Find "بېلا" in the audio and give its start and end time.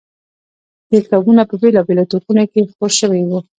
1.61-1.81